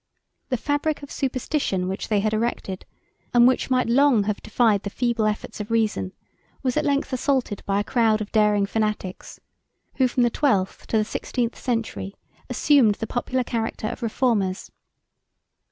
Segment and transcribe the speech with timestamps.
[0.49, 2.87] The fabric of superstition which they had erected,
[3.35, 6.13] and which might long have defied the feeble efforts of reason,
[6.63, 9.39] was at length assaulted by a crowd of daring fanatics,
[9.97, 12.15] who from the twelfth to the sixteenth century
[12.49, 14.71] assumed the popular character of reformers.